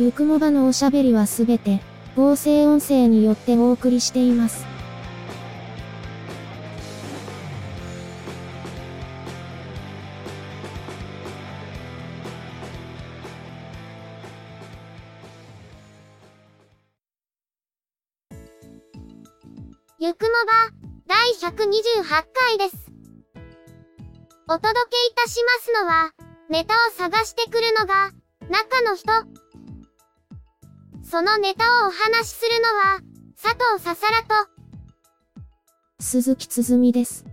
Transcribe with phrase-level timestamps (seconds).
[0.00, 1.82] ゆくもばのおしゃべりはすべて、
[2.16, 4.64] 合成音声によってお送りしています。
[19.98, 20.72] ゆくもば、
[21.08, 22.90] 第128回です。
[24.48, 26.12] お届けいたしますのは、
[26.48, 28.12] ネタを探してくるのが、
[28.48, 29.39] 中の人。
[31.10, 33.00] そのネタをお話しするのは、
[33.34, 34.48] 佐藤ささらと、
[35.98, 37.24] 鈴木つづみです。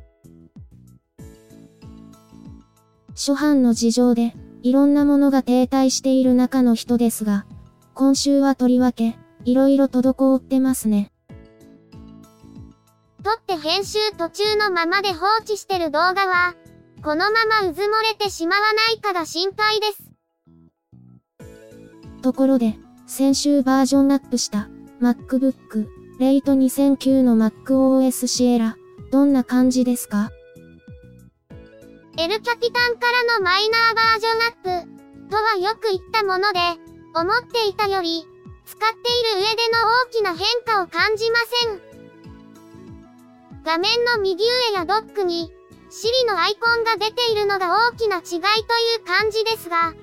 [3.11, 4.33] 初版の事情で、
[4.63, 7.45] いろんなものが停滞している中の人ですが、
[7.93, 11.11] 今週はとりわけ、いろいろ滞ってますね。
[13.23, 16.55] 撮って編集途中のままで放置してる動画は、
[17.03, 20.07] このままうず漏れてしまわないかが心配です。
[22.23, 22.75] ところで、
[23.09, 24.67] 先週バージョンアップした
[25.01, 25.87] MacBook
[26.19, 28.75] レイト2009の MacOS シエラ、
[29.11, 30.29] どんな感じですか？
[32.17, 34.85] エルキャピタンからのマイナーバージョンアッ
[35.25, 36.59] プとはよく言ったもので、
[37.15, 38.25] 思っていたより、
[38.65, 38.91] 使ってい
[39.35, 41.81] る上での大きな変化を感じません。
[43.63, 45.49] 画面の右上やドックに、
[45.89, 49.93] Siri のアイコンが出ているのが大きな違いという感じですが、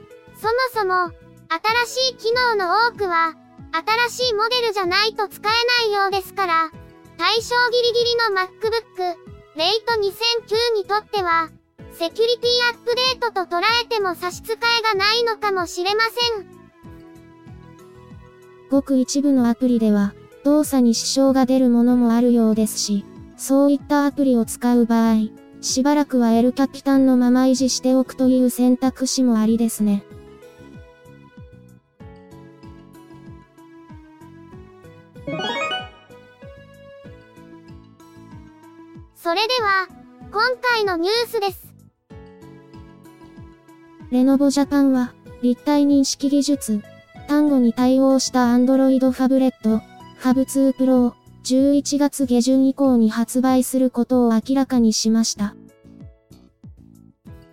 [0.40, 1.12] そもそも、
[1.54, 3.36] 新しい機能の多くは、
[4.08, 6.70] 新しいモデルじゃないと使えないようですから、
[7.16, 9.14] 対象ギリギリの MacBook、
[9.56, 11.50] レイト2009にとっては、
[11.92, 16.46] セキュリティアップデートと捉えても差し支えがないのかもしれません。
[18.68, 20.12] ごく一部のアプリでは、
[20.42, 23.04] 動作に支障が出るものもあるようですし、
[23.36, 25.28] そういったアプリを使う場合、
[25.60, 30.04] しばらくは L キャピタンのまま維持しておくという選択肢もありですね。
[39.24, 39.88] それでは、
[40.30, 41.72] 今回のニュースです。
[44.10, 46.82] レノボジャパンは、立体認識技術、
[47.26, 49.78] 単語に対応した Android ファブレット、
[50.18, 55.54] ファブ2 Pro を11月下旬以降に発売することを明らかにしました。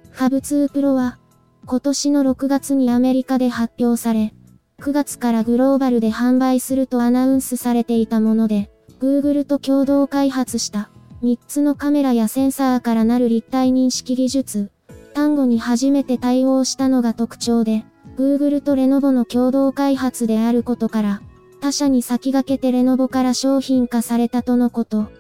[0.10, 1.20] ファブ2 Pro は、
[1.66, 4.34] 今年の6月にアメリカで発表され、
[4.82, 10.90] 9月からグローバルで販売するとアナウンスされていたもので、Google と共同開発した
[11.24, 14.72] 3つのカメラやセンサーからなる立体認識技術、
[15.14, 17.86] 単語に初めて対応したのが特徴で、
[18.18, 21.22] Google とレノボの共同開発であることから、
[21.62, 25.12] 他社に先駆けてレノボから商品化されたとのこと。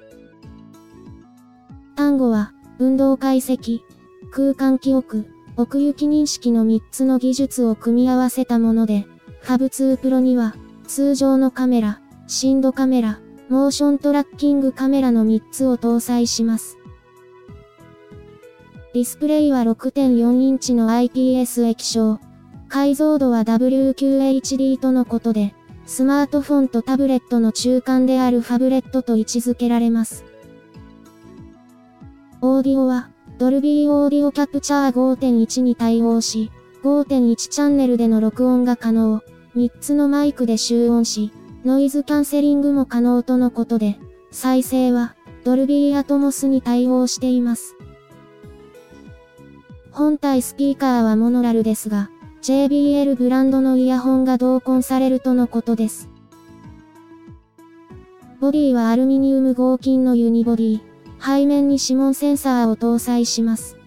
[1.95, 3.81] 単語は、運動解析、
[4.31, 9.05] 空間記憶、奥行き認識の3つの技術を組み合わせたもので、
[9.41, 10.55] ファブ2 Pro には、
[10.87, 13.19] 通常のカメラ、深度カメラ、
[13.51, 16.77] モーショントラッキングカメラの3つを搭載します。
[18.93, 22.21] ディスプレイは6.4インチの IPS 液晶。
[22.69, 25.53] 解像度は WQHD とのことで、
[25.85, 30.23] スマートフォンとタブレットの中間であるファブレットと位置づけられます。
[32.39, 36.51] オーディオは、ドルビーオーディオキャプチャー5.1に対応し、
[36.83, 39.21] 5.1チャンネルでの録音が可能、
[39.57, 43.99] 3つのマイクで集音し、ノイズキャンセリングも可能とのことで、
[44.31, 47.75] 再生は、ドルビーアトモスに対応しています。
[49.91, 52.09] 本体スピーカーはモノラルですが、
[52.41, 56.09] JBL ブランドのイヤホンが同梱されるとのことです。
[58.39, 60.81] ボディはアルミニウム合金のユニボディ、
[61.23, 63.77] 背面に指紋センサーを搭載します。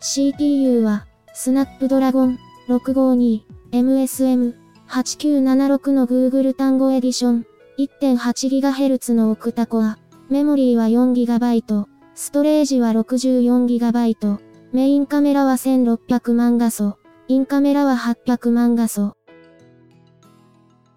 [0.00, 2.38] CPU は、スナップドラゴン
[2.68, 4.59] 652MSM
[4.90, 7.46] 8976の Google 単語エディション
[7.78, 9.98] 1.8GHz のオクタコア。
[10.28, 11.84] メモリーは 4GB。
[12.16, 14.38] ストレージは 64GB。
[14.72, 16.98] メインカメラは1600万画素。
[17.28, 19.14] インカメラは800万画素。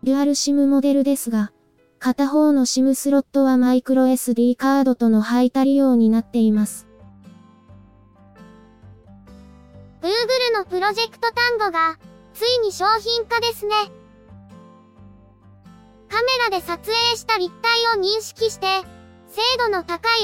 [0.02, 1.52] デュアル SIM モデルですが、
[2.00, 6.88] 片方の SIM スロットはマイクロ SD カードとの配達利用になっています。
[10.02, 12.00] Google のプロジェクト単語が、
[12.44, 13.74] ついに商品化ですね。
[16.10, 18.68] カメラで撮影した立体を認識して、
[19.30, 20.22] 精度の高い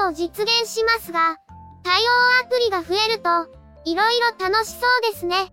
[0.00, 1.36] AR を実現しますが、
[1.82, 2.06] 対応
[2.42, 3.52] アプリが増えると、
[3.84, 5.52] いろいろ楽しそうですね。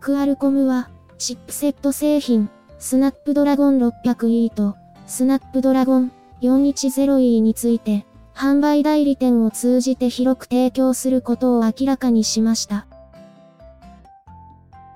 [0.00, 2.50] クアルコムは、チップセット製品、
[2.80, 4.74] スナップドラゴン 600E と、
[5.08, 6.12] スナップドラゴン
[6.42, 12.86] 410E について、販売代理店を通じて広く提供することを明らかにしました。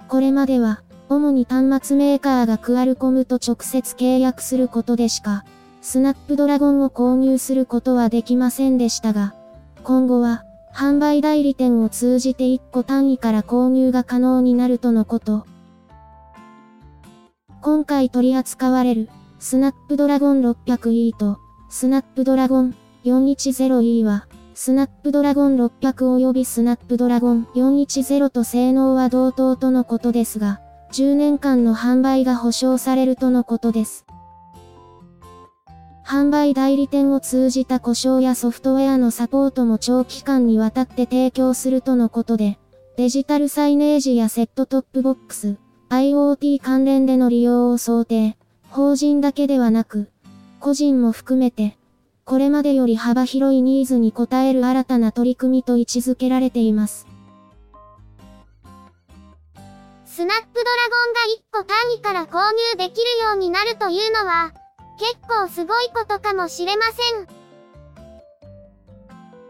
[0.08, 5.46] これまでは、主に端末メーカーがクアルコムと直接契約することでしか、
[5.80, 9.34] スナップドラゴンを購入することはできませんでしたが、
[9.82, 10.44] 今後は、
[10.74, 15.46] 販売代理店を通じて1個単位から購入が可能になるとのこと。
[17.62, 19.08] 今回取り扱われる、
[19.44, 30.60] スナップドラゴン 600E と、スナップドラゴン 410E は、スナップドラゴン600及びスナップドラゴン410と性能は同等とのことですが、
[30.92, 34.06] 10年間の販売が保証されるとのことです。
[36.06, 42.60] 販売代理店を通じた故障やソフトウェアのサポートも長期間にわたって提供するとのことで、
[42.96, 45.56] デジタルサイネージやセットトップボックス、
[45.90, 48.36] IoT 関連での利用を想定、
[48.72, 50.10] 法人だけではなく、
[50.58, 51.76] 個人も含めて、
[52.24, 57.06] これまでより幅広いニーズに応える新たな取り組みと位置づけられています。
[60.06, 64.54] スナップドラゴンが1個単位から購入できるようになるというのは、
[64.98, 67.28] 結構すごいことかもしれません。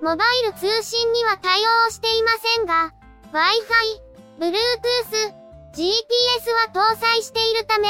[0.02, 2.92] モバイル通信には対応していませんが、
[3.32, 5.32] Wi-Fi、Bluetooth、
[5.74, 7.88] GPS は搭載しているため、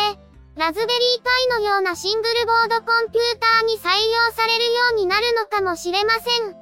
[0.54, 3.88] ラズベリーパイのようなシングルボードコンピューターに採
[4.26, 6.56] 用されるようになるのかもしれません。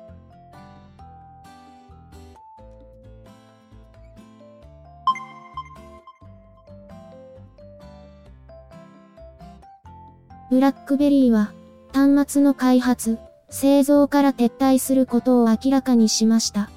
[10.51, 11.53] ブラックベリーは、
[11.93, 13.19] 端末の開発、
[13.51, 16.71] 製造から撤退することを明らかにしました。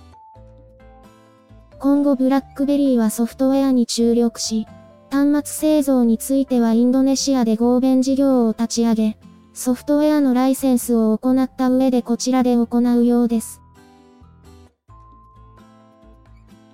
[1.77, 4.67] 今後ブラックベリーはソフトウェアに注力し、
[5.13, 9.17] 端末製造についてはインドネシアで合弁事業を立ち上げ、
[9.53, 13.61] ソフトウェアのライセンスを行った上でこちらで行うようです。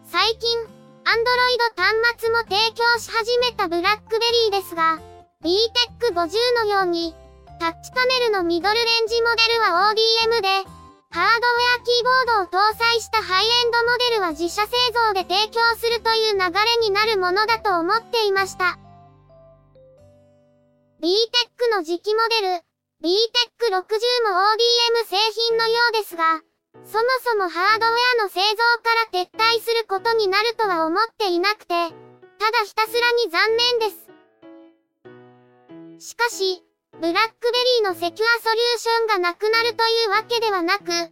[0.05, 0.57] 最近、
[1.03, 5.01] アンドロイド端末も提供し始めたブラックベリーですが、
[5.43, 6.29] BTEC50
[6.63, 7.13] のように、
[7.59, 10.78] タッチパネルのミドルレンジモデルは ODM で、
[11.11, 18.77] ハードウェアキーボードを搭載したハイエンドモデルは自社製造で提供するという流れになるものだと思っていました。
[21.01, 22.61] BTEC の次期モデル、
[23.01, 25.17] BTEC60 も ODM 製
[25.49, 26.43] 品のようですが、
[26.85, 31.89] そもそもハードウェアの製造から撤退することになるとは思っていなくて、ただ
[32.65, 33.89] ひたすらに残念で
[35.99, 36.09] す。
[36.09, 36.63] しかし、
[36.99, 41.09] ブラックベリーのセキュアソリューションがなくなるというわけではなく、ブラッ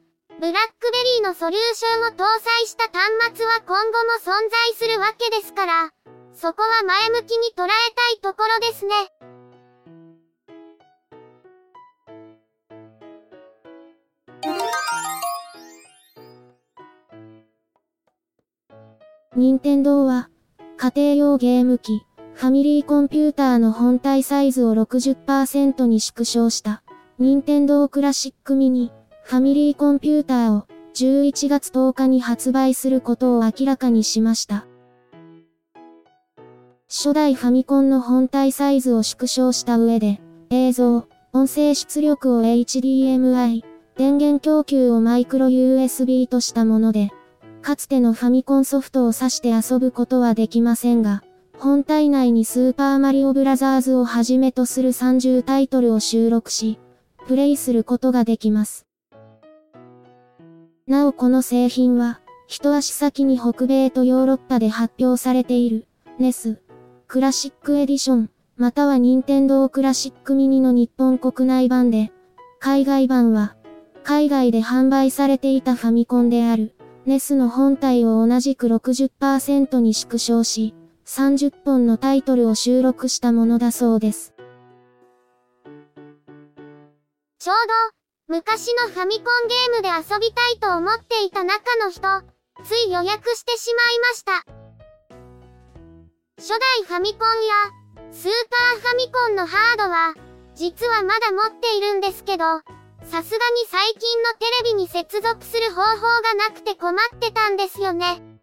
[0.80, 5.94] クベリーのソリューションを搭載した端末は今後も存在するわけですから、
[6.34, 8.94] そこは前向きに捉えたいところですね。
[19.38, 20.29] 任天堂は、
[20.75, 22.07] 家庭用ゲーム機、
[22.38, 26.84] ファミリーコンピューターの本体サイズを60%に縮小した、
[27.17, 28.91] 任天堂クラシックミニ、
[29.24, 34.67] ファミリーコンピューターを11月10日に発売することを明らかにしました。
[36.88, 43.63] 初代ファミコンの本体サイズを縮小した上で、映像、音声出力を HDMI、
[43.96, 47.10] 電源供給をマイクロ USB としたもので、
[47.63, 51.24] かつてのファミコンソフトを指して遊ぶことはできませんが、
[51.60, 56.80] 本体内にスーパーマリオブラザーズをはじめとする30タイトルを収録し、
[57.28, 58.86] プレイすることができます。
[60.86, 65.88] なおこの製品は、一足先に北米とヨーロッパで発表されている、
[66.20, 66.60] NES、
[67.08, 72.12] クラシックエディション、または任天堂クラシックミニの日本国内版で、
[72.60, 73.56] 海外版は、
[74.04, 76.76] 海外で販売されていたファミコンである、
[77.08, 80.76] NES の本体を同じく60%に縮小し、
[81.08, 84.34] 30本のタイトルを収録したものだそうです。
[87.40, 87.74] ちょうど、
[88.28, 92.02] 昔のファミコンゲームで遊びたいと思っていた中の人、
[92.66, 94.32] つい予約してしまいました。
[96.38, 100.14] 初代ファミコンや、スーパーファミコンのハードは、
[100.56, 108.37] 実はまだ持っているんですけど、さすがに最近のテレビに接続する方法がなくて困ってたんですよね。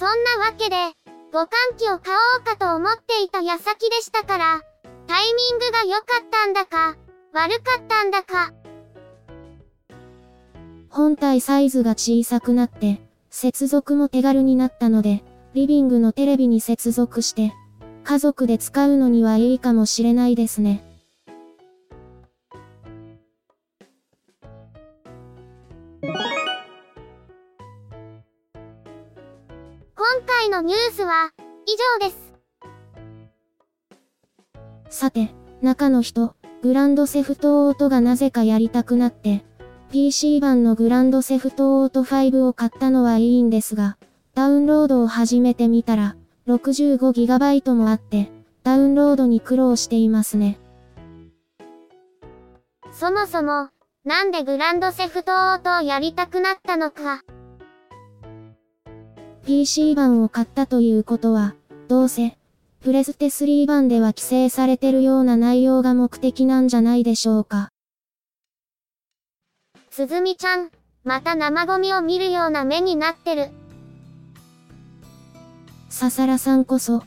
[0.00, 0.08] そん
[0.40, 0.76] なわけで、
[1.30, 4.62] 互換機を買おうかと思っていた矢先でしたから、
[5.06, 6.96] タイミングが良かったんだか、
[7.34, 8.54] 悪かったんだか。
[10.88, 17.52] 本体サイズが小さくなって、接続も手軽になったので、リビングのテレビに接続して、
[18.02, 20.82] 家族で使うのにはいいかもしれないですね。
[30.60, 31.30] のニュースは
[31.66, 32.34] 以上です。
[34.90, 35.30] さて、
[35.62, 39.42] 中の人、グランドセフトオートがなぜかやりたくなって、
[39.90, 43.96] PC 版のグランドセフトオート5を買ったのはいいんですが、
[44.34, 48.30] ダウンロードを始めてみたら、65GB もあって、
[48.62, 50.58] ダウンロードに苦労していますね。
[52.92, 53.70] そもそも、
[54.04, 57.22] なんでグランドセフトオートをやりたくなったのか。
[59.46, 61.54] PC 版を買ったということは、
[61.88, 62.36] どうせ、
[62.80, 67.68] プレステ3版では規制されてるような内容が目的なんじゃないでしょうか。
[69.90, 70.70] すずみちゃん、
[71.04, 73.48] また生ゴミを見るような目になってる。
[75.88, 77.02] ささらさんこそ。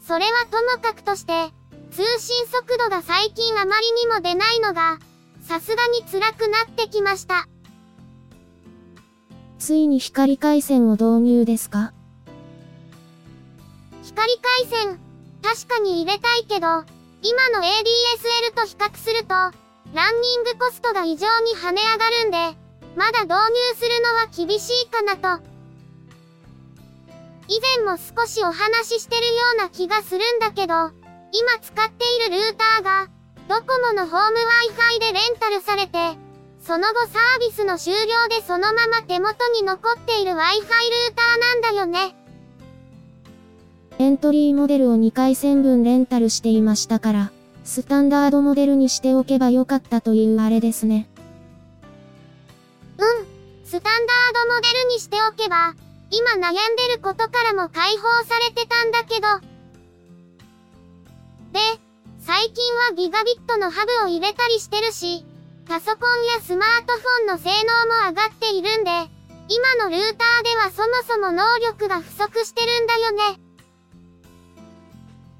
[0.00, 1.52] それはともかくとして、
[1.90, 4.98] 通信速度が最近あまりにも出ないのが、
[5.42, 7.49] さすがに辛くなってきました。
[9.60, 11.92] ついに光回線を導入ですか？
[14.02, 14.98] 光回線、
[15.42, 16.66] 確かに入れたいけど、
[17.22, 22.58] 今の ADSL と比較すると、ランニングコストが異常に跳ね上がるんで、
[22.96, 25.44] まだ導入するのは厳しいかなと。
[27.46, 30.74] 以前も少しお話ししてるような気がするんだけど、
[31.32, 33.08] 今使っているルーターが、
[33.46, 36.16] ドコモのホーム Wi-Fi でレンタルされて、
[36.60, 40.66] その後サービスの終了でそのまま手元に残っている Wi-Fi ルー
[41.14, 42.14] ターなんだよね。
[43.98, 47.32] エントリーモデルを2回線分レンタルしていましたから、
[47.64, 51.08] スタンダードモデルにしておけばよかったというあれですね。
[52.98, 53.06] うん。
[53.64, 55.74] スタンダードモデルにしておけば、
[56.10, 59.28] 今悩んでることからも解放されてたんだけど。
[61.52, 61.60] で、
[62.20, 65.24] 最近はギガビットのハブを入れたりしてるし、
[65.70, 68.90] パソコンやスマートフォンの性能も上がっているんで、
[69.48, 73.40] 今のルーターではそもそも能力が不足してるんだよね。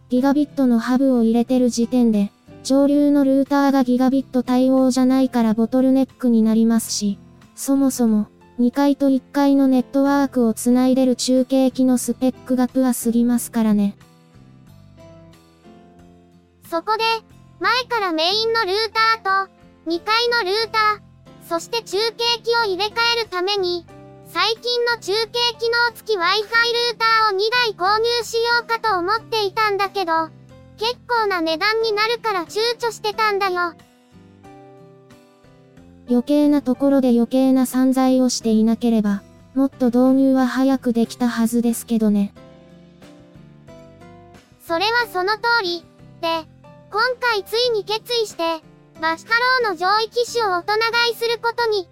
[0.09, 2.31] ギガビットのハブを入れてる時点で、
[2.63, 7.19] 上流のルーターがギガビット対応じゃないからボトルネックになりますし、
[7.57, 8.29] そもそも、
[8.61, 13.97] 2階と1階のネットワークをつないでる中継機のスペックがプアすぎますからね。
[16.71, 17.03] そこで、
[17.59, 18.75] 前からメインのルー
[19.23, 19.60] ターと、
[19.91, 23.85] 2階のルーター、そして中継機を入れ替えるために、
[24.29, 25.17] 最近の中継
[25.59, 26.47] 機能付き Wi-Fi ルー
[26.97, 30.29] ターを2台購入しようかと思っていたんだけど、
[30.79, 33.75] 結構な値段になるから躊躇してたんだよ。
[36.09, 39.25] 余計なところで余計な散財をしていなければ、
[39.57, 42.33] もっと導入は早くできたはずですけどね。
[44.65, 45.85] それはその通り。
[46.21, 46.47] で、
[46.93, 48.63] 今回ついに決意して、
[49.01, 49.33] バスカ
[49.65, 51.89] ローの上位機種を大人買いすることに。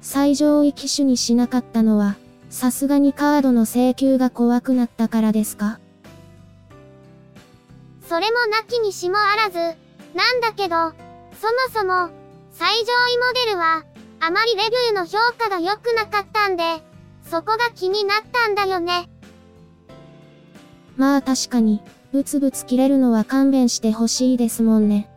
[0.00, 2.16] 最上位機種にしなかったのは、
[2.48, 5.78] さすがにカードの請求が怖くなったからですか？
[8.08, 9.58] それもなきにしもあらず、
[10.14, 10.94] なんだけど、そも
[11.70, 12.08] そも、
[12.52, 12.86] 最上位
[13.18, 13.84] モデルは、
[14.20, 16.62] あまりレビューの評価が良くなかったんで、
[17.30, 19.10] そこが気になったんだよね。
[20.96, 25.10] まあ確かに、ブツブツ切れるのは勘弁してほしいですもんね。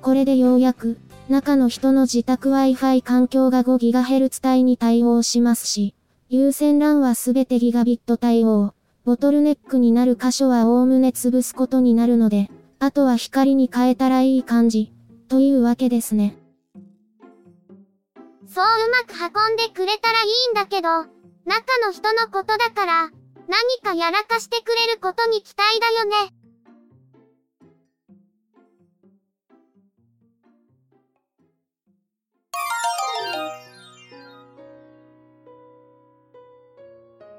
[0.00, 0.98] これでようやく、
[1.28, 5.96] 中の人の自宅 Wi-Fi 環境が 5GHz 帯に対応しますし、
[6.28, 12.48] 有線 LAN はすべてギガビット対応、ボトルネックになる箇所はおおむね潰すことになるので、
[12.78, 14.92] あとは光に変えたらいい感じ、
[15.28, 16.36] というわけですね。
[18.46, 23.10] そううまく運んでくれたらいいんだけど、中の人のことだから、
[23.48, 26.32] 何かやらかしてくれることに期待だよね。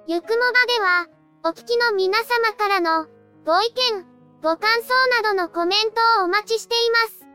[0.10, 1.08] ゆくもばでは、
[1.44, 3.08] お聞きの皆様からの、
[3.46, 4.06] ご意見、
[4.42, 7.28] ご感想などのコメントをお待ちしています。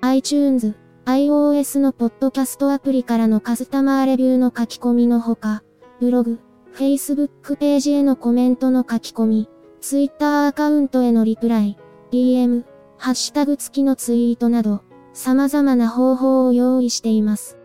[0.00, 5.62] iTunes、iOS のポッドキャストアプリからのカスタマーレビューの書き込みのほか、
[6.00, 6.40] ブログ、
[6.74, 9.48] Facebook ページへのコメントの書き込み、
[9.82, 11.78] Twitter アカウントへのリプライ、
[12.10, 12.64] DM、
[12.96, 17.58] ハッシュタグ付きのツイートなど、様々な方法を用意しています。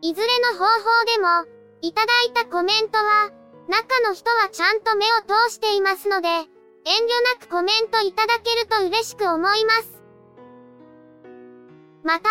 [0.00, 1.26] いずれの方法でも、
[1.80, 3.32] いただいたコメントは、
[3.66, 6.46] 中の人はちゃんと目を通していますので、遠慮
[7.40, 10.02] なくコメントいただけると嬉しく思います。
[12.04, 12.28] また、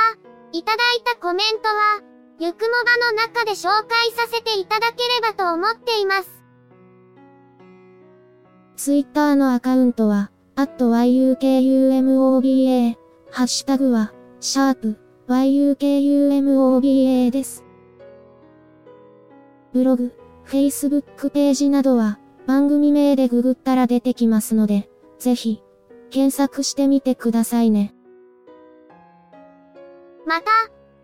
[0.53, 6.43] いただいたコメントは、ゆくもばの中で紹介させていただければと思っています。
[8.75, 12.95] ツイッターのアカウントは、yukumoba、
[13.31, 14.97] ハッシュタグは、シャープ
[15.27, 17.63] yukumoba です。
[19.71, 20.11] ブログ、
[20.45, 25.63] Facebook ページなどは、番組名でググったら出てきますので、ぜひ、
[26.09, 27.95] 検索してみてくださいね。
[30.25, 30.51] また、